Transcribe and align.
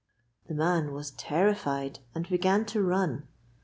The 0.47 0.55
man 0.55 0.93
was 0.93 1.11
terrified 1.11 1.99
and 2.15 2.27
began 2.27 2.65
to 2.65 2.81
run. 2.81 3.27